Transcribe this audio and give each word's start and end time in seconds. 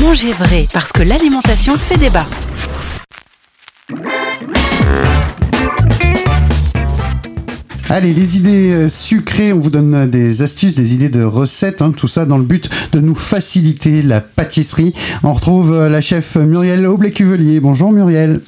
Mangez 0.00 0.32
vrai 0.32 0.66
parce 0.72 0.92
que 0.92 1.02
l'alimentation 1.02 1.76
fait 1.76 1.98
débat. 1.98 2.26
Allez, 7.90 8.14
les 8.14 8.36
idées 8.38 8.72
euh, 8.72 8.88
sucrées, 8.88 9.52
on 9.52 9.58
vous 9.58 9.68
donne 9.68 9.94
euh, 9.94 10.06
des 10.06 10.42
astuces, 10.42 10.74
des 10.74 10.94
idées 10.94 11.08
de 11.08 11.22
recettes, 11.22 11.82
hein, 11.82 11.92
tout 11.94 12.06
ça 12.06 12.24
dans 12.24 12.38
le 12.38 12.44
but 12.44 12.70
de 12.92 13.00
nous 13.00 13.16
faciliter 13.16 14.00
la 14.02 14.20
pâtisserie. 14.20 14.94
On 15.22 15.32
retrouve 15.34 15.72
euh, 15.72 15.88
la 15.88 16.00
chef 16.00 16.36
Muriel 16.36 16.86
Aublet-Cuvelier. 16.86 17.60
Bonjour 17.60 17.92
Muriel. 17.92 18.40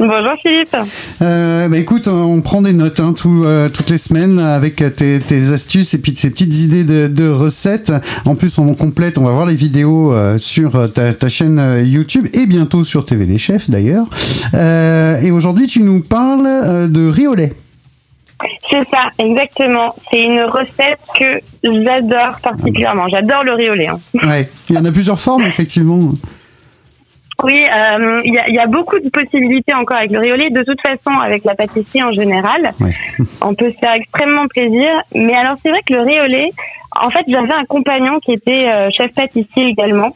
Bonjour 0.00 0.34
Philippe. 0.40 0.76
Euh, 1.22 1.68
bah 1.68 1.76
écoute, 1.76 2.06
on 2.06 2.40
prend 2.40 2.62
des 2.62 2.72
notes 2.72 3.00
hein, 3.00 3.14
tout, 3.14 3.42
euh, 3.44 3.68
toutes 3.68 3.90
les 3.90 3.98
semaines 3.98 4.38
avec 4.38 4.76
tes, 4.94 5.18
tes, 5.18 5.52
astuces 5.52 5.92
et 5.92 5.98
puis 5.98 6.14
ces 6.14 6.30
petites 6.30 6.54
idées 6.54 6.84
de, 6.84 7.08
de, 7.08 7.28
recettes. 7.28 7.92
En 8.24 8.36
plus, 8.36 8.58
on 8.58 8.74
complète, 8.74 9.18
on 9.18 9.24
va 9.24 9.32
voir 9.32 9.46
les 9.46 9.56
vidéos 9.56 10.12
euh, 10.12 10.38
sur 10.38 10.92
ta, 10.92 11.12
ta, 11.12 11.28
chaîne 11.28 11.82
YouTube 11.84 12.28
et 12.32 12.46
bientôt 12.46 12.84
sur 12.84 13.04
TV 13.04 13.26
des 13.26 13.38
Chefs 13.38 13.68
d'ailleurs. 13.68 14.06
et 14.54 15.32
aujourd'hui, 15.32 15.66
tu 15.66 15.82
nous 15.82 16.00
parles 16.00 16.88
de 16.88 17.08
riz 17.08 17.26
au 17.26 17.34
lait. 17.34 17.54
C'est 18.70 18.88
ça, 18.88 19.10
exactement. 19.18 19.96
C'est 20.12 20.22
une 20.22 20.42
recette 20.42 21.00
que 21.18 21.40
j'adore 21.64 22.38
particulièrement. 22.40 23.08
J'adore 23.08 23.42
le 23.42 23.52
riz 23.52 23.70
au 23.70 23.74
lait. 23.74 23.88
Hein. 23.88 23.98
Ouais, 24.22 24.48
il 24.68 24.76
y 24.76 24.78
en 24.78 24.84
a 24.84 24.92
plusieurs 24.92 25.18
formes 25.18 25.44
effectivement. 25.44 25.98
Oui, 27.44 27.62
euh, 27.64 28.20
il 28.24 28.32
y, 28.32 28.54
y, 28.54 28.58
a 28.58 28.66
beaucoup 28.66 28.98
de 28.98 29.08
possibilités 29.10 29.72
encore 29.72 29.98
avec 29.98 30.10
le 30.10 30.20
lait. 30.20 30.50
De 30.50 30.64
toute 30.64 30.80
façon, 30.84 31.20
avec 31.20 31.44
la 31.44 31.54
pâtisserie 31.54 32.02
en 32.02 32.10
général, 32.10 32.72
ouais. 32.80 32.92
on 33.42 33.54
peut 33.54 33.68
se 33.68 33.78
faire 33.78 33.92
extrêmement 33.92 34.48
plaisir. 34.48 34.88
Mais 35.14 35.34
alors, 35.34 35.56
c'est 35.62 35.70
vrai 35.70 35.80
que 35.88 35.94
le 35.94 36.04
lait, 36.04 36.50
en 37.00 37.08
fait, 37.10 37.24
j'avais 37.28 37.52
un 37.52 37.64
compagnon 37.64 38.18
qui 38.18 38.32
était 38.32 38.68
euh, 38.68 38.88
chef 38.96 39.12
pâtissier 39.12 39.66
également. 39.66 40.08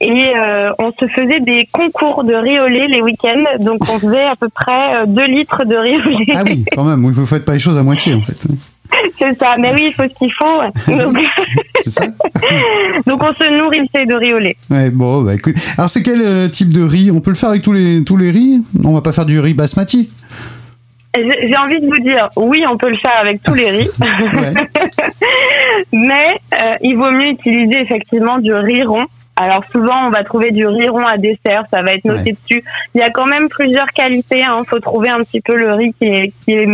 Et 0.00 0.32
euh, 0.36 0.72
on 0.78 0.92
se 0.92 1.06
faisait 1.08 1.40
des 1.40 1.66
concours 1.72 2.22
de 2.22 2.34
lait 2.34 2.86
les 2.86 3.02
week-ends. 3.02 3.44
Donc, 3.58 3.78
on 3.82 3.98
faisait 3.98 4.24
à 4.24 4.36
peu 4.36 4.48
près 4.48 5.04
2 5.06 5.24
litres 5.26 5.64
de 5.64 5.76
lait. 5.76 6.34
Ah 6.34 6.42
oui, 6.44 6.64
quand 6.72 6.84
même. 6.84 7.02
Vous 7.02 7.20
ne 7.20 7.26
faites 7.26 7.44
pas 7.44 7.54
les 7.54 7.58
choses 7.58 7.78
à 7.78 7.82
moitié, 7.82 8.14
en 8.14 8.20
fait. 8.20 8.46
C'est 9.18 9.38
ça, 9.38 9.54
mais 9.58 9.72
oui, 9.74 9.86
il 9.88 9.94
faut 9.94 10.02
ce 10.02 10.18
qu'il 10.18 10.32
faut. 10.32 10.92
Donc... 10.96 11.16
c'est 11.80 11.90
ça. 11.90 12.04
Donc 13.06 13.22
on 13.22 13.32
se 13.34 13.58
nourrissait 13.58 14.06
de 14.06 14.14
riz 14.14 14.34
au 14.34 14.38
lait. 14.38 14.56
Ouais, 14.70 14.90
bon, 14.90 15.22
bah 15.22 15.34
écoute. 15.34 15.56
Alors 15.76 15.90
c'est 15.90 16.02
quel 16.02 16.20
euh, 16.22 16.48
type 16.48 16.72
de 16.72 16.82
riz? 16.82 17.10
On 17.10 17.20
peut 17.20 17.30
le 17.30 17.36
faire 17.36 17.50
avec 17.50 17.62
tous 17.62 17.72
les, 17.72 18.04
tous 18.04 18.16
les 18.16 18.30
riz? 18.30 18.62
On 18.84 18.92
va 18.92 19.00
pas 19.00 19.12
faire 19.12 19.26
du 19.26 19.38
riz 19.40 19.54
basmati 19.54 20.10
j'ai 21.14 21.56
envie 21.58 21.80
de 21.80 21.86
vous 21.86 22.02
dire, 22.02 22.28
oui, 22.36 22.64
on 22.68 22.78
peut 22.78 22.88
le 22.88 22.96
faire 22.96 23.18
avec 23.20 23.42
tous 23.42 23.54
les 23.54 23.70
riz, 23.70 23.90
mais 25.92 26.34
euh, 26.54 26.74
il 26.80 26.96
vaut 26.96 27.10
mieux 27.10 27.28
utiliser 27.28 27.80
effectivement 27.82 28.38
du 28.38 28.52
riz 28.52 28.82
rond. 28.82 29.04
Alors 29.36 29.64
souvent, 29.72 30.06
on 30.06 30.10
va 30.10 30.24
trouver 30.24 30.50
du 30.50 30.66
riz 30.66 30.88
rond 30.88 31.06
à 31.06 31.16
dessert, 31.16 31.64
ça 31.70 31.82
va 31.82 31.92
être 31.92 32.04
noté 32.04 32.30
ouais. 32.30 32.36
dessus. 32.48 32.64
Il 32.94 33.00
y 33.00 33.02
a 33.02 33.10
quand 33.10 33.26
même 33.26 33.48
plusieurs 33.48 33.88
qualités. 33.88 34.38
Il 34.38 34.44
hein. 34.44 34.62
faut 34.66 34.78
trouver 34.78 35.08
un 35.08 35.20
petit 35.20 35.40
peu 35.40 35.56
le 35.56 35.72
riz 35.72 35.94
qui 35.98 36.06
est, 36.06 36.32
qui 36.44 36.52
est 36.52 36.68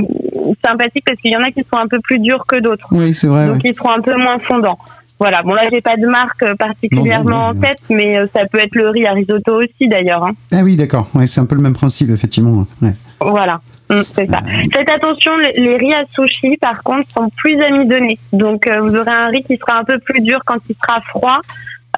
sympathique 0.64 1.04
parce 1.06 1.20
qu'il 1.20 1.32
y 1.32 1.36
en 1.36 1.42
a 1.42 1.52
qui 1.52 1.62
sont 1.72 1.78
un 1.78 1.86
peu 1.86 2.00
plus 2.00 2.18
durs 2.18 2.44
que 2.46 2.56
d'autres. 2.56 2.86
Oui, 2.90 3.14
c'est 3.14 3.28
vrai. 3.28 3.46
Donc 3.46 3.56
ouais. 3.56 3.70
ils 3.70 3.74
seront 3.74 3.92
un 3.92 4.00
peu 4.00 4.16
moins 4.16 4.38
fondants. 4.40 4.78
Voilà. 5.18 5.42
Bon 5.42 5.54
là, 5.54 5.62
j'ai 5.72 5.80
pas 5.80 5.96
de 5.96 6.06
marque 6.06 6.44
particulièrement 6.56 7.30
non, 7.30 7.36
non, 7.36 7.54
non, 7.54 7.58
en 7.58 7.60
tête, 7.60 7.80
mais 7.90 8.16
ça 8.34 8.46
peut 8.50 8.58
être 8.58 8.74
le 8.74 8.88
riz 8.90 9.06
à 9.06 9.12
risotto 9.12 9.62
aussi 9.62 9.88
d'ailleurs. 9.88 10.24
Hein. 10.24 10.32
Ah 10.52 10.60
oui, 10.62 10.76
d'accord. 10.76 11.08
Ouais, 11.14 11.26
c'est 11.26 11.40
un 11.40 11.46
peu 11.46 11.56
le 11.56 11.62
même 11.62 11.74
principe 11.74 12.10
effectivement. 12.10 12.64
Ouais. 12.82 12.92
Voilà. 13.20 13.60
Mmh, 13.90 14.00
c'est 14.14 14.30
ça. 14.30 14.38
Euh... 14.38 14.62
Faites 14.72 14.90
attention, 14.90 15.32
les, 15.38 15.60
les, 15.60 15.76
riz 15.76 15.94
à 15.94 16.04
sushi, 16.14 16.56
par 16.58 16.82
contre, 16.82 17.08
sont 17.16 17.26
plus 17.36 17.60
amidonnés. 17.60 18.18
Donc, 18.32 18.66
euh, 18.66 18.80
vous 18.80 18.94
aurez 18.94 19.10
un 19.10 19.28
riz 19.28 19.42
qui 19.44 19.56
sera 19.56 19.78
un 19.78 19.84
peu 19.84 19.98
plus 19.98 20.20
dur 20.22 20.40
quand 20.44 20.58
il 20.68 20.76
sera 20.76 21.00
froid. 21.08 21.40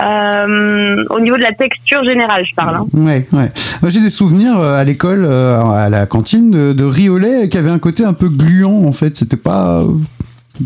Euh, 0.02 1.04
au 1.10 1.20
niveau 1.20 1.36
de 1.36 1.42
la 1.42 1.52
texture 1.52 2.02
générale, 2.04 2.44
je 2.48 2.54
parle. 2.54 2.76
Hein. 2.76 2.86
Ouais, 2.94 3.26
ouais. 3.32 3.52
Moi, 3.82 3.90
j'ai 3.90 4.00
des 4.00 4.08
souvenirs 4.08 4.58
euh, 4.58 4.74
à 4.74 4.84
l'école, 4.84 5.24
euh, 5.26 5.62
à 5.62 5.90
la 5.90 6.06
cantine, 6.06 6.50
de, 6.50 6.72
de, 6.72 6.84
riz 6.84 7.08
au 7.08 7.18
lait 7.18 7.48
qui 7.48 7.58
avait 7.58 7.70
un 7.70 7.78
côté 7.78 8.04
un 8.04 8.14
peu 8.14 8.28
gluant, 8.28 8.84
en 8.86 8.92
fait. 8.92 9.16
C'était 9.16 9.36
pas, 9.36 9.84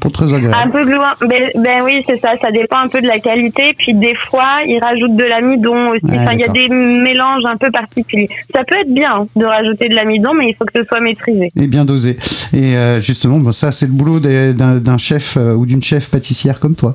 pas 0.01 0.11
très 0.11 0.33
agréable. 0.33 0.57
Un 0.57 0.71
peu 0.71 0.85
gluant. 0.85 1.13
Ben, 1.21 1.51
ben 1.57 1.83
oui, 1.85 2.03
c'est 2.07 2.19
ça. 2.19 2.37
Ça 2.41 2.51
dépend 2.51 2.79
un 2.79 2.89
peu 2.89 3.01
de 3.01 3.07
la 3.07 3.19
qualité. 3.19 3.75
Puis 3.77 3.95
des 3.95 4.15
fois, 4.15 4.61
ils 4.67 4.79
rajoutent 4.79 5.17
de 5.17 5.25
l'amidon 5.25 5.91
aussi. 5.91 6.05
Ouais, 6.05 6.19
enfin, 6.19 6.33
il 6.33 6.41
y 6.41 6.45
a 6.45 6.49
des 6.49 6.69
mélanges 6.69 7.45
un 7.45 7.57
peu 7.57 7.71
particuliers. 7.71 8.29
Ça 8.55 8.63
peut 8.65 8.79
être 8.79 8.93
bien 8.93 9.27
de 9.37 9.45
rajouter 9.45 9.89
de 9.89 9.95
l'amidon, 9.95 10.33
mais 10.35 10.51
il 10.51 10.55
faut 10.55 10.65
que 10.65 10.79
ce 10.79 10.85
soit 10.85 11.01
maîtrisé. 11.01 11.49
Et 11.57 11.67
bien 11.67 11.85
dosé. 11.85 12.17
Et 12.53 12.77
euh, 12.77 13.01
justement, 13.01 13.39
bon, 13.39 13.53
ça, 13.53 13.73
c'est 13.73 13.87
le 13.87 13.93
boulot 13.93 14.21
d'un 14.21 14.99
chef 14.99 15.37
euh, 15.37 15.55
ou 15.55 15.67
d'une 15.67 15.83
chef 15.83 16.11
pâtissière 16.11 16.61
comme 16.61 16.77
toi. 16.77 16.95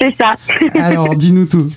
C'est 0.00 0.14
ça. 0.16 0.34
Alors, 0.80 1.14
dis-nous 1.14 1.46
tout. 1.46 1.70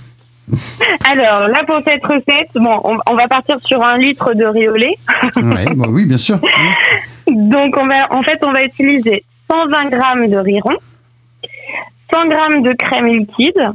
Alors, 1.10 1.48
là, 1.48 1.62
pour 1.66 1.80
cette 1.84 2.04
recette, 2.04 2.50
bon, 2.54 2.80
on, 2.84 2.98
on, 3.10 3.16
va 3.16 3.28
partir 3.28 3.56
sur 3.64 3.82
un 3.82 3.96
litre 3.96 4.34
de 4.34 4.44
riz 4.44 4.68
au 4.68 4.74
lait. 4.74 4.96
ouais, 5.36 5.64
bah 5.74 5.86
oui, 5.88 6.04
bien 6.04 6.18
sûr. 6.18 6.38
Donc, 7.26 7.76
on 7.78 7.86
va, 7.86 8.12
en 8.12 8.22
fait, 8.22 8.38
on 8.42 8.52
va 8.52 8.64
utiliser 8.64 9.24
120 9.52 9.88
grammes 9.90 10.28
de 10.28 10.36
riz 10.36 10.60
rond, 10.60 10.76
100 12.12 12.28
grammes 12.28 12.62
de 12.62 12.72
crème 12.72 13.06
liquide, 13.06 13.70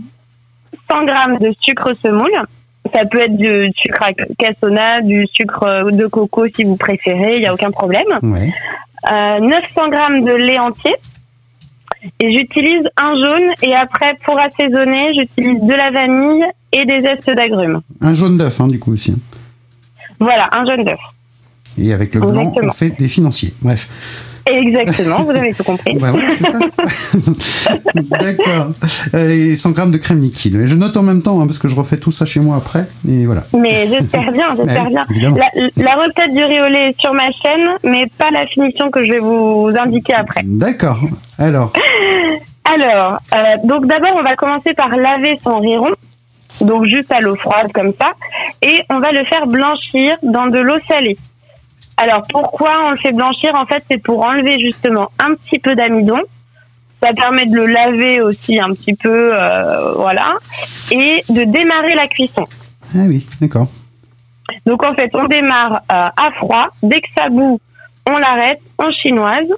100 0.90 1.06
grammes 1.06 1.38
de 1.40 1.54
sucre 1.62 1.94
semoule. 2.04 2.32
Ça 2.96 3.02
peut 3.06 3.20
être 3.22 3.36
du 3.36 3.70
sucre 3.76 4.02
à 4.04 4.14
cassonade, 4.40 5.06
du 5.06 5.28
sucre 5.34 5.92
de 5.92 6.08
coco 6.08 6.46
si 6.56 6.64
vous 6.64 6.78
préférez, 6.78 7.34
il 7.36 7.40
n'y 7.40 7.46
a 7.46 7.54
aucun 7.54 7.70
problème. 7.70 8.08
Ouais. 8.24 8.50
Euh, 9.12 9.40
900 9.40 9.90
grammes 9.90 10.22
de 10.24 10.32
lait 10.34 10.58
entier. 10.58 10.94
Et 12.20 12.32
j'utilise 12.38 12.84
un 12.96 13.14
jaune 13.16 13.50
et 13.64 13.76
après 13.76 14.14
pour 14.24 14.40
assaisonner, 14.40 15.14
j'utilise 15.14 15.62
de 15.62 15.74
la 15.74 15.92
vanille 15.92 16.46
et 16.72 16.86
des 16.86 17.02
zestes 17.02 17.30
d'agrumes. 17.30 17.82
Un 18.02 18.14
jaune 18.14 18.38
d'œuf, 18.38 18.62
hein, 18.62 18.68
du 18.68 18.80
coup 18.80 18.94
aussi. 18.94 19.14
Voilà, 20.20 20.46
un 20.54 20.64
jaune 20.66 20.86
d'œuf. 20.86 21.00
Et 21.78 21.92
avec 21.94 22.16
le 22.16 22.22
blanc, 22.22 22.42
Exactement. 22.42 22.70
on 22.70 22.72
fait 22.72 22.90
des 22.92 23.08
financiers. 23.08 23.54
Bref. 23.62 23.88
Exactement, 24.50 25.24
vous 25.24 25.32
avez 25.32 25.54
tout 25.54 25.64
compris. 25.64 25.98
bah 25.98 26.12
ouais, 26.12 26.24
c'est 26.32 26.44
ça. 26.44 26.60
D'accord. 28.20 28.72
Et 29.14 29.56
100 29.56 29.72
grammes 29.72 29.92
de 29.92 29.98
crème 29.98 30.22
liquide. 30.22 30.66
Je 30.66 30.76
note 30.76 30.96
en 30.98 31.04
même 31.04 31.22
temps, 31.22 31.42
hein, 31.42 31.48
parce 31.48 31.60
que 31.60 31.68
je 31.68 31.76
refais 31.76 31.98
tout 31.98 32.12
ça 32.12 32.26
chez 32.26 32.40
moi 32.40 32.58
après. 32.58 32.88
Et 33.08 33.26
voilà. 33.26 33.44
Mais 33.58 33.88
j'espère 33.90 34.32
bien, 34.32 34.48
j'espère 34.58 34.90
bien. 34.90 35.02
La, 35.36 35.50
la, 35.84 35.96
recette 35.96 36.34
du 36.34 36.44
riz 36.44 36.62
au 36.62 36.68
lait 36.68 36.90
est 36.90 37.02
sur 37.02 37.14
ma 37.14 37.30
chaîne, 37.32 37.70
mais 37.84 38.06
pas 38.18 38.32
la 38.32 38.46
finition 38.48 38.90
que 38.92 39.06
je 39.06 39.12
vais 39.12 39.20
vous 39.20 39.70
indiquer 39.78 40.14
après. 40.14 40.42
D'accord. 40.44 41.00
Alors. 41.38 41.74
Alors, 42.70 43.20
euh, 43.34 43.38
donc 43.64 43.86
d'abord, 43.86 44.18
on 44.18 44.24
va 44.24 44.36
commencer 44.36 44.74
par 44.74 44.90
laver 44.90 45.38
son 45.42 45.60
riz 45.60 45.78
rond. 45.78 45.94
Donc 46.62 46.86
juste 46.86 47.12
à 47.14 47.22
l'eau 47.22 47.36
froide 47.36 47.72
comme 47.74 47.94
ça. 48.00 48.12
Et 48.62 48.84
on 48.90 48.98
va 48.98 49.12
le 49.12 49.24
faire 49.26 49.48
blanchir 49.48 50.18
dans 50.24 50.48
de 50.48 50.60
l'eau 50.60 50.78
salée. 50.88 51.18
Alors 51.98 52.22
pourquoi 52.30 52.86
on 52.86 52.92
le 52.92 52.98
fait 52.98 53.12
blanchir? 53.12 53.52
En 53.56 53.66
fait, 53.66 53.84
c'est 53.90 53.98
pour 53.98 54.22
enlever 54.22 54.60
justement 54.60 55.12
un 55.20 55.34
petit 55.36 55.60
peu 55.60 55.76
d'amidon. 55.76 56.22
Ça 57.02 57.14
permet 57.14 57.46
de 57.46 57.56
le 57.56 57.68
laver 57.68 58.22
aussi 58.22 58.60
un 58.60 58.70
petit 58.70 58.96
peu, 58.96 59.32
euh, 59.36 59.94
voilà, 59.94 60.34
et 60.92 61.22
de 61.30 61.44
démarrer 61.44 61.94
la 61.94 62.08
cuisson. 62.08 62.46
Ah 62.96 63.06
oui, 63.08 63.28
d'accord. 63.40 63.68
Donc 64.66 64.84
en 64.84 64.94
fait, 64.96 65.12
on 65.14 65.26
démarre 65.26 65.82
euh, 65.92 66.24
à 66.26 66.32
froid. 66.38 66.66
Dès 66.82 67.02
que 67.02 67.08
ça 67.18 67.30
bout, 67.30 67.60
on 68.10 68.18
l'arrête 68.18 68.62
en 68.78 68.92
chinoise. 68.92 69.54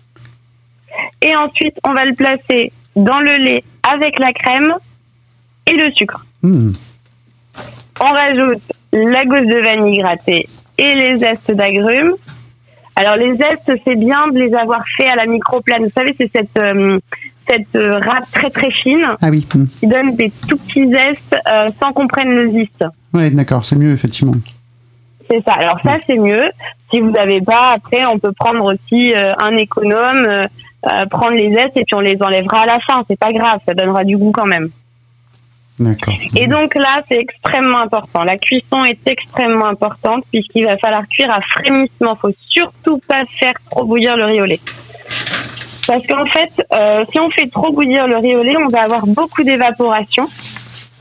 Et 1.21 1.35
ensuite, 1.35 1.77
on 1.85 1.93
va 1.93 2.03
le 2.05 2.13
placer 2.13 2.73
dans 2.95 3.19
le 3.19 3.35
lait 3.37 3.63
avec 3.89 4.19
la 4.19 4.33
crème 4.33 4.73
et 5.67 5.73
le 5.73 5.91
sucre. 5.91 6.25
Mmh. 6.43 6.71
On 8.01 8.11
rajoute 8.11 8.63
la 8.91 9.25
gousse 9.25 9.47
de 9.47 9.61
vanille 9.63 9.99
grattée 9.99 10.47
et 10.77 10.93
les 10.95 11.17
zestes 11.17 11.51
d'agrumes. 11.51 12.15
Alors 12.99 13.15
les 13.15 13.31
zestes, 13.37 13.71
c'est 13.85 13.95
bien 13.95 14.27
de 14.27 14.39
les 14.41 14.53
avoir 14.53 14.83
fait 14.97 15.07
à 15.07 15.15
la 15.15 15.25
microplane. 15.25 15.83
Vous 15.83 15.91
savez, 15.95 16.13
c'est 16.19 16.29
cette 16.35 16.61
euh, 16.61 16.99
cette 17.49 17.73
euh, 17.77 17.97
râpe 17.97 18.29
très 18.33 18.49
très 18.49 18.69
fine 18.71 19.05
ah 19.21 19.29
oui. 19.31 19.47
mmh. 19.55 19.65
qui 19.79 19.87
donne 19.87 20.15
des 20.17 20.29
tout 20.49 20.57
petits 20.57 20.85
zestes 20.91 21.33
euh, 21.49 21.69
sans 21.81 21.93
qu'on 21.93 22.07
prenne 22.07 22.29
le 22.29 22.51
zeste. 22.51 22.83
Oui, 23.13 23.33
d'accord, 23.33 23.63
c'est 23.63 23.77
mieux 23.77 23.93
effectivement. 23.93 24.33
C'est 25.31 25.41
ça. 25.47 25.53
Alors 25.53 25.79
ça, 25.81 25.95
c'est 26.05 26.17
mieux. 26.17 26.51
Si 26.91 26.99
vous 26.99 27.11
n'avez 27.11 27.39
pas, 27.39 27.71
après, 27.75 28.05
on 28.05 28.19
peut 28.19 28.33
prendre 28.37 28.65
aussi 28.65 29.13
euh, 29.13 29.33
un 29.41 29.55
économe, 29.55 30.25
euh, 30.25 31.05
prendre 31.09 31.35
les 31.35 31.53
zestes 31.53 31.77
et 31.77 31.85
puis 31.85 31.95
on 31.95 32.01
les 32.01 32.21
enlèvera 32.21 32.63
à 32.63 32.65
la 32.65 32.79
fin. 32.81 33.01
C'est 33.09 33.17
pas 33.17 33.31
grave, 33.31 33.61
ça 33.65 33.73
donnera 33.73 34.03
du 34.03 34.17
goût 34.17 34.33
quand 34.33 34.45
même. 34.45 34.71
D'accord. 35.79 36.13
Et 36.35 36.47
donc 36.47 36.75
là, 36.75 37.01
c'est 37.07 37.17
extrêmement 37.19 37.79
important. 37.79 38.23
La 38.23 38.37
cuisson 38.37 38.83
est 38.83 38.99
extrêmement 39.09 39.67
importante 39.67 40.25
puisqu'il 40.31 40.65
va 40.65 40.77
falloir 40.77 41.07
cuire 41.07 41.31
à 41.31 41.39
frémissement. 41.41 42.17
Faut 42.21 42.31
surtout 42.49 42.99
pas 43.07 43.23
faire 43.39 43.53
trop 43.71 43.85
bouillir 43.85 44.17
le 44.17 44.25
riz 44.25 44.41
au 44.41 44.45
lait. 44.45 44.59
Parce 45.87 46.05
qu'en 46.05 46.25
fait, 46.25 46.51
euh, 46.73 47.03
si 47.11 47.19
on 47.19 47.29
fait 47.31 47.49
trop 47.49 47.71
bouillir 47.71 48.07
le 48.07 48.17
riz 48.17 48.35
au 48.35 48.43
lait, 48.43 48.55
on 48.57 48.67
va 48.69 48.81
avoir 48.81 49.07
beaucoup 49.07 49.43
d'évaporation 49.43 50.27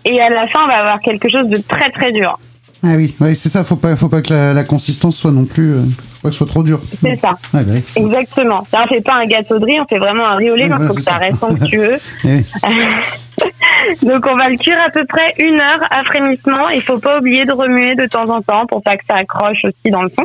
et 0.04 0.20
à 0.20 0.30
la 0.30 0.46
fin, 0.46 0.60
on 0.64 0.68
va 0.68 0.76
avoir 0.78 1.00
quelque 1.00 1.28
chose 1.28 1.48
de 1.48 1.58
très 1.58 1.90
très 1.90 2.12
dur. 2.12 2.38
Ah 2.84 2.94
oui, 2.96 3.14
ouais, 3.20 3.34
c'est 3.34 3.48
ça. 3.48 3.64
Faut 3.64 3.74
pas, 3.76 3.96
faut 3.96 4.08
pas 4.08 4.22
que 4.22 4.32
la, 4.32 4.52
la 4.54 4.62
consistance 4.64 5.18
soit 5.18 5.32
non 5.32 5.44
plus, 5.44 5.74
euh, 5.74 5.80
pas 6.22 6.28
que 6.28 6.34
soit 6.36 6.46
trop 6.46 6.62
dur. 6.62 6.80
C'est 7.02 7.16
ça. 7.16 7.30
Ouais, 7.52 7.64
bah 7.64 7.72
oui. 7.74 7.82
Exactement. 7.96 8.64
Là, 8.72 8.84
on 8.84 8.88
fait 8.88 9.00
pas 9.00 9.14
un 9.20 9.26
gâteau 9.26 9.58
de 9.58 9.64
riz, 9.64 9.80
on 9.80 9.84
fait 9.86 9.98
vraiment 9.98 10.24
un 10.24 10.36
riz 10.36 10.50
au 10.50 10.54
lait, 10.54 10.62
Ouais, 10.64 10.68
donc 10.70 10.78
voilà, 10.78 10.88
faut 10.92 10.94
que 10.96 11.02
ça 11.02 11.12
ça. 11.14 11.18
reste 11.18 11.42
onctueux. 11.42 11.98
Donc 14.02 14.26
on 14.28 14.36
va 14.36 14.48
le 14.48 14.56
cuire 14.56 14.80
à 14.84 14.90
peu 14.90 15.04
près 15.06 15.32
une 15.38 15.60
heure 15.60 15.80
à 15.90 16.04
frémissement. 16.04 16.68
Il 16.70 16.82
faut 16.82 16.98
pas 16.98 17.18
oublier 17.18 17.44
de 17.44 17.52
remuer 17.52 17.94
de 17.94 18.06
temps 18.06 18.28
en 18.28 18.42
temps 18.42 18.66
pour 18.66 18.82
pas 18.82 18.96
que 18.96 19.04
ça 19.08 19.16
accroche 19.16 19.64
aussi 19.64 19.90
dans 19.90 20.02
le 20.02 20.08
fond. 20.08 20.24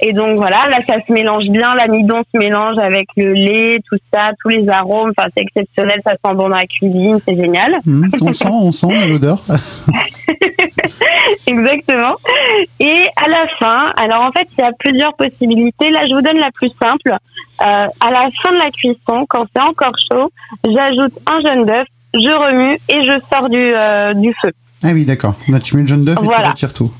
Et 0.00 0.12
donc 0.12 0.36
voilà, 0.36 0.66
là 0.68 0.78
ça 0.86 0.94
se 1.06 1.12
mélange 1.12 1.48
bien, 1.48 1.74
l'amidon 1.74 2.22
se 2.32 2.38
mélange 2.38 2.78
avec 2.78 3.08
le 3.16 3.32
lait, 3.32 3.78
tout 3.88 3.98
ça, 4.12 4.30
tous 4.40 4.48
les 4.48 4.68
arômes. 4.68 5.12
Enfin 5.16 5.28
c'est 5.36 5.42
exceptionnel, 5.42 6.00
ça 6.04 6.12
sent 6.12 6.34
bon 6.34 6.48
dans 6.48 6.56
la 6.56 6.66
cuisine, 6.66 7.18
c'est 7.24 7.36
génial. 7.36 7.76
Mmh, 7.84 8.08
on 8.22 8.32
sent, 8.32 8.48
on 8.48 8.72
sent 8.72 9.08
l'odeur. 9.08 9.38
Exactement. 11.46 12.14
Et 12.80 13.06
à 13.16 13.28
la 13.28 13.46
fin, 13.58 13.92
alors 13.98 14.24
en 14.24 14.30
fait 14.30 14.48
il 14.56 14.60
y 14.60 14.64
a 14.64 14.72
plusieurs 14.78 15.14
possibilités. 15.16 15.90
Là 15.90 16.06
je 16.08 16.14
vous 16.14 16.22
donne 16.22 16.38
la 16.38 16.50
plus 16.52 16.70
simple. 16.80 17.16
Euh, 17.62 17.64
à 17.64 18.10
la 18.10 18.28
fin 18.42 18.52
de 18.52 18.58
la 18.58 18.70
cuisson, 18.70 19.24
quand 19.28 19.46
c'est 19.54 19.62
encore 19.62 19.94
chaud, 20.12 20.30
j'ajoute 20.64 21.14
un 21.26 21.40
jaune 21.40 21.64
d'œuf, 21.64 21.86
je 22.14 22.30
remue 22.30 22.78
et 22.88 23.02
je 23.04 23.20
sors 23.32 23.48
du, 23.48 23.72
euh, 23.74 24.14
du 24.14 24.32
feu. 24.42 24.52
Ah 24.82 24.90
oui, 24.92 25.04
d'accord. 25.04 25.34
Là, 25.48 25.58
tu 25.58 25.76
mets 25.76 25.82
le 25.82 25.88
jaune 25.88 26.04
d'œuf 26.04 26.18
et 26.22 26.26
tu 26.26 26.48
retires 26.48 26.72
tout. 26.72 26.92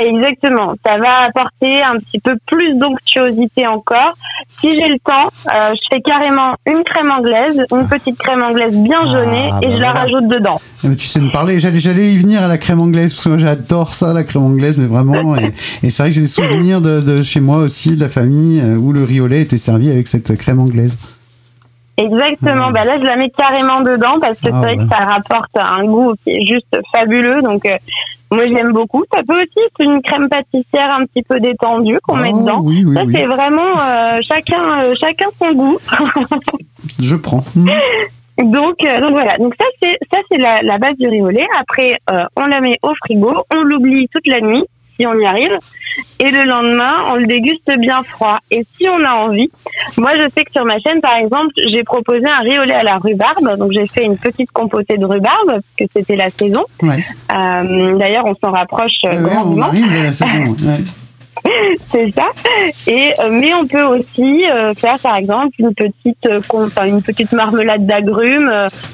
Exactement. 0.00 0.74
Ça 0.86 0.96
va 0.98 1.26
apporter 1.28 1.82
un 1.82 1.98
petit 1.98 2.20
peu 2.20 2.34
plus 2.46 2.74
d'onctuosité 2.78 3.66
encore. 3.66 4.14
Si 4.60 4.68
j'ai 4.68 4.88
le 4.88 4.98
temps, 5.04 5.26
euh, 5.52 5.74
je 5.74 5.96
fais 5.96 6.00
carrément 6.02 6.54
une 6.66 6.84
crème 6.84 7.10
anglaise, 7.10 7.60
une 7.72 7.88
petite 7.88 8.16
crème 8.16 8.42
anglaise 8.42 8.78
bien 8.78 9.00
ah, 9.02 9.06
jaunée 9.06 9.48
et 9.62 9.66
bah 9.66 9.76
je 9.76 9.80
la 9.80 9.92
rajoute 9.92 10.28
dedans. 10.28 10.60
Ah, 10.84 10.88
mais 10.88 10.94
tu 10.94 11.06
sais 11.06 11.18
me 11.18 11.30
parler, 11.30 11.58
j'allais, 11.58 11.80
j'allais 11.80 12.12
y 12.12 12.16
venir 12.16 12.42
à 12.42 12.48
la 12.48 12.58
crème 12.58 12.80
anglaise 12.80 13.12
parce 13.12 13.24
que 13.24 13.28
moi 13.30 13.38
j'adore 13.38 13.92
ça, 13.92 14.12
la 14.12 14.22
crème 14.22 14.44
anglaise, 14.44 14.78
mais 14.78 14.86
vraiment. 14.86 15.34
et, 15.34 15.50
c'est 15.90 16.02
vrai 16.02 16.10
que 16.10 16.14
j'ai 16.14 16.20
des 16.20 16.26
souvenirs 16.28 16.80
de, 16.80 17.00
de, 17.00 17.20
chez 17.20 17.40
moi 17.40 17.56
aussi, 17.56 17.96
de 17.96 18.00
la 18.00 18.08
famille, 18.08 18.60
euh, 18.60 18.76
où 18.76 18.92
le 18.92 19.02
riz 19.02 19.20
au 19.20 19.26
lait 19.26 19.40
était 19.40 19.56
servi 19.56 19.90
avec 19.90 20.06
cette 20.06 20.36
crème 20.36 20.60
anglaise. 20.60 20.96
Exactement. 21.98 22.70
Bah 22.70 22.84
là, 22.84 22.96
je 22.98 23.04
la 23.04 23.16
mets 23.16 23.30
carrément 23.36 23.80
dedans 23.80 24.20
parce 24.20 24.38
que 24.38 24.46
c'est 24.46 24.54
ah 24.54 24.60
vrai 24.60 24.76
que 24.76 24.86
ça 24.86 24.98
rapporte 24.98 25.56
un 25.56 25.84
goût 25.84 26.14
qui 26.22 26.30
est 26.30 26.46
juste 26.46 26.76
fabuleux. 26.94 27.42
Donc, 27.42 27.66
euh, 27.66 27.76
moi, 28.30 28.44
j'aime 28.46 28.72
beaucoup. 28.72 29.04
Ça 29.12 29.22
peut 29.26 29.34
aussi 29.34 29.58
être 29.66 29.80
une 29.80 30.00
crème 30.02 30.28
pâtissière 30.28 30.94
un 30.94 31.06
petit 31.06 31.22
peu 31.22 31.40
détendue 31.40 31.98
qu'on 32.04 32.16
met 32.16 32.30
ah 32.32 32.38
dedans. 32.38 32.64
ça, 32.94 33.02
c'est 33.12 33.26
vraiment 33.26 33.72
euh, 33.80 34.18
chacun, 34.22 34.80
euh, 34.82 34.94
chacun 35.00 35.26
son 35.40 35.52
goût. 35.54 35.78
je 37.00 37.16
prends. 37.16 37.44
Donc, 37.56 38.76
donc 38.78 39.10
voilà. 39.10 39.36
Donc 39.38 39.54
ça, 39.58 39.66
c'est 39.82 39.98
ça, 40.12 40.20
c'est 40.30 40.38
la, 40.38 40.62
la, 40.62 40.78
base 40.78 40.96
du 40.98 41.08
lait. 41.08 41.46
Après, 41.58 41.98
on 42.36 42.46
la 42.46 42.60
met 42.60 42.78
au 42.82 42.92
frigo. 43.04 43.32
On 43.52 43.62
l'oublie 43.62 44.06
toute 44.12 44.26
la 44.28 44.40
nuit 44.40 44.64
si 44.98 45.06
on 45.06 45.18
y 45.18 45.26
arrive. 45.26 45.58
Et 46.20 46.30
le 46.30 46.44
lendemain, 46.44 46.94
on 47.10 47.14
le 47.16 47.26
déguste 47.26 47.70
bien 47.78 48.02
froid. 48.02 48.38
Et 48.50 48.62
si 48.62 48.88
on 48.88 49.04
a 49.04 49.12
envie, 49.12 49.50
moi 49.96 50.10
je 50.16 50.28
sais 50.30 50.44
que 50.44 50.52
sur 50.52 50.64
ma 50.64 50.78
chaîne, 50.80 51.00
par 51.00 51.16
exemple, 51.16 51.52
j'ai 51.72 51.82
proposé 51.84 52.26
un 52.26 52.40
riz 52.40 52.58
au 52.58 52.64
lait 52.64 52.74
à 52.74 52.82
la 52.82 52.98
rhubarbe. 52.98 53.56
Donc 53.58 53.72
j'ai 53.72 53.86
fait 53.86 54.04
une 54.04 54.18
petite 54.18 54.50
compotée 54.50 54.96
de 54.98 55.04
rhubarbe, 55.04 55.46
parce 55.46 55.62
que 55.78 55.84
c'était 55.92 56.16
la 56.16 56.30
saison. 56.30 56.64
Euh, 56.82 57.98
d'ailleurs, 57.98 58.24
on 58.26 58.34
s'en 58.34 58.52
rapproche 58.52 58.92
euh, 59.04 59.22
grandement. 59.22 59.66
on 59.66 59.68
arrive 59.68 60.02
la 60.02 60.12
saison. 60.12 60.56
c'est 61.86 62.10
ça. 62.12 62.26
Et 62.86 63.12
euh, 63.20 63.30
mais 63.30 63.54
on 63.54 63.66
peut 63.66 63.82
aussi 63.82 64.44
euh, 64.48 64.74
faire 64.74 64.98
par 64.98 65.16
exemple 65.16 65.54
une 65.58 65.74
petite 65.74 66.26
euh, 66.26 66.40
enfin, 66.52 66.86
une 66.86 67.02
petite 67.02 67.32
marmelade 67.32 67.86
d'agrumes. 67.86 68.50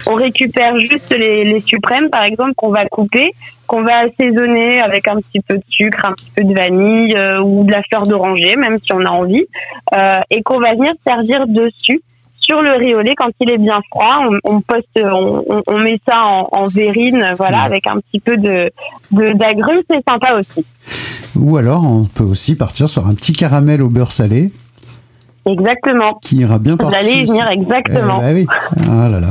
on 0.06 0.14
récupère 0.14 0.78
juste 0.78 1.14
les, 1.16 1.44
les 1.44 1.60
suprêmes 1.60 2.10
par 2.10 2.24
exemple 2.24 2.52
qu'on 2.56 2.70
va 2.70 2.86
couper, 2.86 3.32
qu'on 3.66 3.82
va 3.82 4.00
assaisonner 4.00 4.80
avec 4.80 5.08
un 5.08 5.16
petit 5.16 5.40
peu 5.40 5.56
de 5.56 5.64
sucre, 5.68 6.00
un 6.04 6.12
petit 6.12 6.30
peu 6.36 6.44
de 6.44 6.54
vanille 6.54 7.16
ou 7.44 7.64
de 7.64 7.72
la 7.72 7.82
fleur 7.82 8.06
d'oranger 8.06 8.56
même 8.56 8.78
si 8.84 8.92
on 8.92 9.04
a 9.04 9.10
envie 9.10 9.46
et 10.30 10.42
qu'on 10.42 10.60
va 10.60 10.74
venir 10.74 10.92
servir 11.06 11.46
dessus 11.46 12.02
sur 12.40 12.60
le 12.60 12.78
lait 12.78 13.14
quand 13.16 13.30
il 13.40 13.50
est 13.50 13.58
bien 13.58 13.80
froid. 13.90 14.28
On, 14.44 14.60
poste, 14.60 14.86
on, 15.02 15.62
on, 15.66 15.78
met 15.78 15.98
ça 16.06 16.18
en, 16.18 16.48
en 16.52 16.66
verrine, 16.66 17.32
voilà, 17.38 17.62
avec 17.62 17.86
un 17.86 17.96
petit 18.00 18.20
peu 18.20 18.36
de 18.36 18.70
d'agrumes, 19.10 19.82
c'est 19.90 20.02
sympa 20.06 20.34
aussi. 20.34 20.64
Ou 21.36 21.56
alors, 21.56 21.84
on 21.84 22.04
peut 22.04 22.24
aussi 22.24 22.54
partir 22.54 22.88
sur 22.88 23.06
un 23.06 23.14
petit 23.14 23.32
caramel 23.32 23.82
au 23.82 23.88
beurre 23.88 24.12
salé. 24.12 24.52
Exactement. 25.46 26.18
Qui 26.22 26.36
ira 26.36 26.58
bien. 26.58 26.76
Vous 26.80 26.86
allez 26.86 27.12
y 27.12 27.24
venir 27.24 27.48
exactement. 27.48 28.18
Bah 28.18 28.32
oui. 28.32 28.46
Ah 28.88 29.08
là 29.08 29.20
là. 29.20 29.30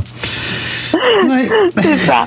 c'est 1.78 1.98
ça. 1.98 2.26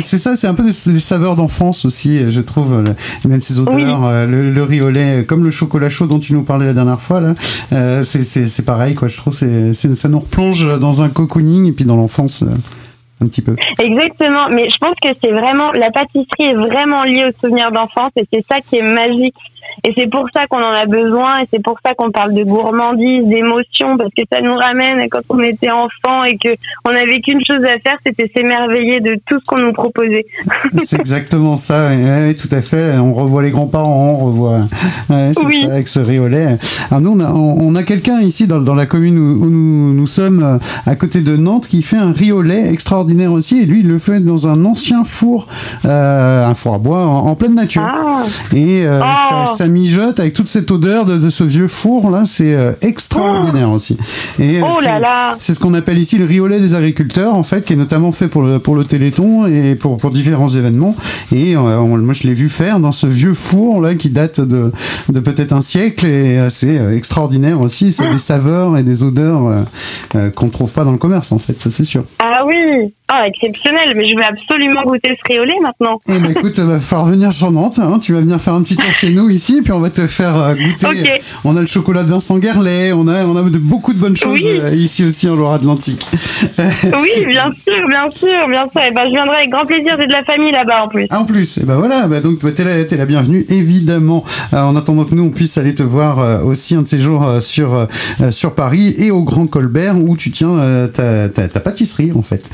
C'est 0.00 0.18
ça, 0.18 0.36
c'est 0.36 0.46
un 0.46 0.54
peu 0.54 0.64
des, 0.64 0.72
saveurs 0.72 1.36
d'enfance 1.36 1.84
aussi, 1.84 2.30
je 2.30 2.40
trouve. 2.40 2.82
Même 3.26 3.40
ces 3.40 3.60
odeurs, 3.60 4.04
euh, 4.04 4.26
le, 4.26 4.62
riz 4.62 4.80
au 4.80 4.90
lait, 4.90 5.24
comme 5.26 5.44
le 5.44 5.50
chocolat 5.50 5.88
chaud 5.88 6.06
dont 6.06 6.18
tu 6.18 6.32
nous 6.34 6.42
parlais 6.42 6.66
la 6.66 6.74
dernière 6.74 7.00
fois, 7.00 7.20
là, 7.20 7.34
euh, 7.72 8.02
c'est 8.02 8.64
pareil, 8.64 8.94
quoi. 8.94 9.08
Je 9.08 9.16
trouve 9.16 9.38
que 9.38 9.72
ça 9.72 10.08
nous 10.08 10.20
replonge 10.20 10.78
dans 10.78 11.02
un 11.02 11.08
cocooning 11.08 11.66
et 11.66 11.72
puis 11.72 11.84
dans 11.84 11.96
l'enfance. 11.96 12.42
Euh, 12.42 12.54
un. 13.22 13.84
Exactement, 13.84 14.48
mais 14.50 14.68
je 14.70 14.76
pense 14.78 14.96
que 15.02 15.08
c'est 15.22 15.32
vraiment 15.32 15.72
la 15.72 15.90
pâtisserie 15.90 16.26
est 16.40 16.54
vraiment 16.54 17.04
liée 17.04 17.24
aux 17.24 17.46
souvenirs 17.46 17.72
d'enfance 17.72 18.12
et 18.16 18.24
c'est 18.32 18.44
ça 18.50 18.60
qui 18.60 18.76
est 18.76 18.82
magique 18.82 19.34
et 19.84 19.92
c'est 19.96 20.08
pour 20.10 20.26
ça 20.34 20.46
qu'on 20.48 20.62
en 20.62 20.72
a 20.72 20.86
besoin 20.86 21.40
et 21.40 21.48
c'est 21.52 21.62
pour 21.62 21.78
ça 21.84 21.94
qu'on 21.94 22.10
parle 22.10 22.34
de 22.34 22.44
gourmandise, 22.44 23.26
d'émotion, 23.26 23.96
parce 23.96 24.12
que 24.16 24.22
ça 24.32 24.40
nous 24.40 24.54
ramène 24.54 25.08
quand 25.10 25.22
on 25.28 25.40
était 25.40 25.70
enfant 25.70 26.24
et 26.24 26.36
que 26.36 26.50
on 26.84 26.90
avait 26.90 27.20
qu'une 27.20 27.40
chose 27.46 27.64
à 27.64 27.78
faire, 27.78 27.98
c'était 28.06 28.30
s'émerveiller 28.34 29.00
de 29.00 29.18
tout 29.26 29.38
ce 29.40 29.44
qu'on 29.46 29.58
nous 29.58 29.72
proposait. 29.72 30.26
c'est 30.82 31.00
exactement 31.00 31.56
ça, 31.56 31.90
oui, 31.90 32.34
tout 32.34 32.54
à 32.54 32.60
fait. 32.60 32.96
On 32.98 33.12
revoit 33.12 33.42
les 33.42 33.50
grands-parents, 33.50 34.18
on 34.20 34.26
revoit 34.26 34.60
ouais, 35.10 35.32
oui. 35.44 35.64
ça, 35.66 35.72
avec 35.72 35.88
ce 35.88 36.00
riz 36.00 36.18
au 36.18 36.28
lait. 36.28 36.56
Alors 36.90 37.00
nous, 37.00 37.12
on 37.12 37.20
a, 37.20 37.32
on 37.32 37.74
a 37.74 37.82
quelqu'un 37.82 38.20
ici 38.20 38.46
dans, 38.46 38.60
dans, 38.60 38.74
la 38.74 38.86
commune 38.86 39.18
où, 39.18 39.50
nous, 39.50 39.94
nous, 39.94 40.06
sommes, 40.06 40.42
euh, 40.42 40.58
à 40.86 40.94
côté 40.94 41.20
de 41.20 41.36
Nantes, 41.36 41.66
qui 41.66 41.82
fait 41.82 41.96
un 41.96 42.12
riz 42.12 42.32
au 42.32 42.42
lait 42.42 42.72
extraordinaire 42.72 43.32
aussi. 43.32 43.60
Et 43.60 43.66
lui, 43.66 43.80
il 43.80 43.88
le 43.88 43.98
fait 43.98 44.20
dans 44.20 44.48
un 44.48 44.64
ancien 44.64 45.04
four, 45.04 45.46
euh, 45.84 46.46
un 46.46 46.54
four 46.54 46.74
à 46.74 46.78
bois 46.78 47.04
en, 47.04 47.34
pleine 47.34 47.54
nature. 47.54 47.82
Ah. 47.82 48.22
Et 48.54 48.86
euh, 48.86 49.00
oh 49.02 49.46
ça 49.46 49.51
mijote 49.68 50.20
avec 50.20 50.32
toute 50.32 50.48
cette 50.48 50.70
odeur 50.70 51.06
de, 51.06 51.28
ce 51.28 51.44
vieux 51.44 51.68
four 51.68 52.10
là, 52.10 52.24
c'est 52.26 52.54
euh, 52.54 52.72
extraordinaire 52.80 53.68
oh. 53.70 53.74
aussi. 53.74 53.96
Et 54.38 54.60
euh, 54.60 54.64
oh 54.64 54.80
c'est 55.38 55.54
ce 55.54 55.60
qu'on 55.60 55.74
appelle 55.74 55.98
ici 55.98 56.18
le 56.18 56.24
riolet 56.24 56.60
des 56.60 56.74
agriculteurs 56.74 57.34
en 57.34 57.42
fait, 57.42 57.64
qui 57.64 57.72
est 57.72 57.76
notamment 57.76 58.12
fait 58.12 58.28
pour 58.28 58.42
le, 58.42 58.58
pour 58.58 58.74
le 58.74 58.84
Téléthon 58.84 59.46
et 59.46 59.74
pour, 59.74 59.96
pour 59.96 60.10
différents 60.10 60.48
événements. 60.48 60.96
Et 61.32 61.56
euh, 61.56 61.80
moi 61.82 62.14
je 62.14 62.24
l'ai 62.24 62.34
vu 62.34 62.48
faire 62.48 62.80
dans 62.80 62.92
ce 62.92 63.06
vieux 63.06 63.34
four 63.34 63.80
là 63.80 63.94
qui 63.94 64.10
date 64.10 64.40
de, 64.40 64.72
de 65.08 65.20
peut-être 65.20 65.52
un 65.52 65.60
siècle 65.60 66.06
et 66.06 66.46
c'est 66.48 66.76
extraordinaire 66.94 67.60
aussi. 67.60 67.92
C'est 67.92 68.08
des 68.08 68.18
saveurs 68.18 68.76
et 68.76 68.82
des 68.82 69.04
odeurs 69.04 69.64
qu'on 70.34 70.48
trouve 70.48 70.72
pas 70.72 70.84
dans 70.84 70.92
le 70.92 70.98
commerce 70.98 71.32
en 71.32 71.38
fait, 71.38 71.60
ça 71.60 71.70
c'est 71.70 71.84
sûr. 71.84 72.04
Ah 72.18 72.44
oui, 72.46 72.94
ah, 73.12 73.26
exceptionnel, 73.26 73.92
mais 73.96 74.08
je 74.08 74.16
vais 74.16 74.24
absolument 74.24 74.82
goûter 74.82 75.16
ce 75.22 75.32
riolet 75.32 75.56
maintenant. 75.62 76.00
Eh 76.08 76.18
ben 76.18 76.30
écoute, 76.30 76.54
il 76.56 76.64
va 76.64 76.78
falloir 76.78 77.08
venir 77.08 77.32
sur 77.32 77.50
Nantes, 77.50 77.78
hein. 77.78 77.98
tu 77.98 78.12
vas 78.12 78.20
venir 78.20 78.40
faire 78.40 78.54
un 78.54 78.62
petit 78.62 78.76
tour 78.76 78.92
chez 78.92 79.10
nous 79.10 79.28
ici 79.30 79.52
puis 79.62 79.72
on 79.72 79.80
va 79.80 79.90
te 79.90 80.06
faire 80.06 80.36
euh, 80.36 80.54
goûter. 80.54 81.20
On 81.44 81.56
a 81.56 81.60
le 81.60 81.66
chocolat 81.66 82.02
de 82.02 82.08
Vincent 82.08 82.38
Guerlet, 82.38 82.92
on 82.92 83.06
a, 83.08 83.24
on 83.24 83.36
a 83.36 83.42
de, 83.50 83.58
beaucoup 83.58 83.92
de 83.92 83.98
bonnes 83.98 84.16
choses 84.16 84.40
euh, 84.44 84.74
ici 84.74 85.04
aussi 85.04 85.28
en 85.28 85.36
Loire-Atlantique. 85.36 86.06
oui, 86.58 87.26
bien 87.26 87.50
sûr, 87.52 87.88
bien 87.88 88.08
sûr, 88.08 88.48
bien 88.48 88.66
sûr. 88.70 88.82
Et 88.82 88.88
eh 88.90 88.94
ben, 88.94 89.06
je 89.06 89.10
viendrai 89.10 89.36
avec 89.36 89.50
grand 89.50 89.64
plaisir, 89.64 89.96
j'ai 89.98 90.06
de 90.06 90.12
la 90.12 90.24
famille 90.24 90.52
là-bas 90.52 90.84
en 90.84 90.88
plus. 90.88 91.06
Ah, 91.10 91.20
en 91.20 91.24
plus, 91.24 91.58
et 91.58 91.60
eh 91.62 91.66
ben 91.66 91.76
voilà, 91.76 92.06
bah, 92.06 92.20
donc 92.20 92.40
bah, 92.40 92.50
t'es 92.54 92.64
la, 92.64 92.78
es 92.78 92.96
la 92.96 93.06
bienvenue, 93.06 93.44
évidemment. 93.48 94.24
Euh, 94.54 94.60
en 94.62 94.76
attendant 94.76 95.04
que 95.04 95.14
nous, 95.14 95.24
on 95.24 95.30
puisse 95.30 95.58
aller 95.58 95.74
te 95.74 95.82
voir 95.82 96.44
aussi 96.44 96.74
un 96.74 96.82
de 96.82 96.86
ces 96.86 96.98
jours 96.98 97.40
sur, 97.40 97.86
sur 98.30 98.54
Paris 98.54 98.94
et 98.98 99.10
au 99.10 99.22
Grand 99.22 99.46
Colbert 99.46 99.96
où 99.98 100.16
tu 100.16 100.30
tiens 100.30 100.88
ta, 100.92 101.28
ta, 101.28 101.48
ta, 101.48 101.60
pâtisserie 101.60 102.12
en 102.14 102.22
fait. 102.22 102.50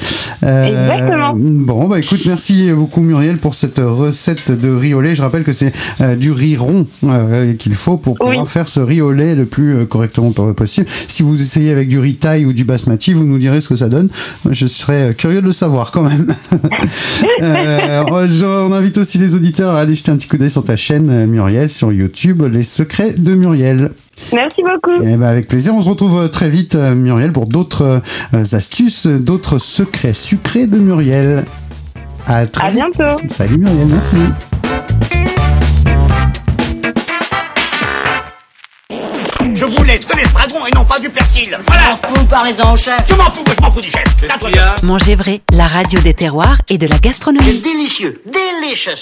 Exactement. 0.48 1.34
Bon, 1.36 1.88
bah 1.88 1.98
écoute, 1.98 2.20
merci 2.26 2.70
beaucoup 2.72 3.00
Muriel 3.00 3.38
pour 3.38 3.54
cette 3.54 3.78
recette 3.78 4.50
de 4.50 4.70
riz 4.70 4.94
au 4.94 5.00
lait. 5.00 5.14
Je 5.14 5.22
rappelle 5.22 5.44
que 5.44 5.52
c'est 5.52 5.72
du 6.18 6.32
riz 6.32 6.56
rond 6.56 6.86
euh, 7.04 7.54
qu'il 7.54 7.74
faut 7.74 7.96
pour 7.96 8.16
pouvoir 8.16 8.48
faire 8.48 8.68
ce 8.68 8.80
riz 8.80 9.00
au 9.00 9.12
lait 9.12 9.34
le 9.34 9.44
plus 9.44 9.76
euh, 9.76 9.84
correctement 9.84 10.32
possible. 10.32 10.86
Si 11.08 11.22
vous 11.22 11.40
essayez 11.40 11.70
avec 11.70 11.88
du 11.88 11.98
riz 11.98 12.16
taille 12.16 12.44
ou 12.44 12.52
du 12.52 12.64
basmati, 12.64 13.12
vous 13.12 13.24
nous 13.24 13.38
direz 13.38 13.60
ce 13.60 13.68
que 13.68 13.76
ça 13.76 13.88
donne. 13.88 14.08
Je 14.50 14.66
serais 14.66 15.10
euh, 15.10 15.12
curieux 15.12 15.40
de 15.40 15.46
le 15.46 15.52
savoir 15.52 15.90
quand 15.90 16.02
même. 16.02 16.34
on 18.42 18.72
invite 18.72 18.98
aussi 18.98 19.18
les 19.18 19.34
auditeurs 19.34 19.74
à 19.74 19.80
aller 19.80 19.94
jeter 19.94 20.10
un 20.10 20.16
petit 20.16 20.28
coup 20.28 20.38
d'œil 20.38 20.50
sur 20.50 20.64
ta 20.64 20.76
chaîne 20.76 21.26
Muriel 21.26 21.70
sur 21.70 21.92
YouTube, 21.92 22.42
Les 22.42 22.62
Secrets 22.62 23.12
de 23.12 23.34
Muriel. 23.34 23.90
Merci 24.32 24.62
beaucoup. 24.62 25.02
Et 25.02 25.12
eh 25.12 25.16
ben 25.16 25.26
avec 25.26 25.48
plaisir. 25.48 25.74
On 25.74 25.82
se 25.82 25.88
retrouve 25.88 26.28
très 26.30 26.48
vite, 26.48 26.74
Muriel, 26.74 27.32
pour 27.32 27.46
d'autres 27.46 28.02
astuces, 28.52 29.06
d'autres 29.06 29.58
secrets 29.58 30.12
sucrés 30.12 30.66
de 30.66 30.78
Muriel. 30.78 31.44
À 32.26 32.46
très 32.46 32.66
à 32.66 32.70
bientôt. 32.70 33.22
Salut 33.26 33.58
Muriel, 33.58 33.86
merci. 33.86 34.16
Je 39.54 39.64
voulais 39.64 39.98
de 39.98 40.16
l'estragon 40.16 40.66
et 40.66 40.74
non 40.74 40.84
pas 40.84 41.00
du 41.00 41.08
persil. 41.10 41.58
Voilà. 41.66 41.90
Je 42.56 42.62
m'en 42.62 42.76
chef. 42.76 42.96
Je 43.08 43.14
m'en 43.14 43.24
fous, 43.24 43.44
je 43.46 43.62
m'en 43.62 43.70
fous 43.72 43.80
du 43.80 43.90
chef. 43.90 44.04
Qu'est-ce 44.20 44.38
qu'il 44.38 44.54
y 44.54 44.58
a? 44.58 44.74
Manger 44.84 45.14
vrai, 45.16 45.40
la 45.52 45.66
radio 45.66 46.00
des 46.00 46.14
terroirs 46.14 46.58
et 46.70 46.78
de 46.78 46.86
la 46.86 46.98
gastronomie. 46.98 47.52
C'est 47.52 47.72
délicieux, 47.72 48.22
délicieux. 48.26 48.94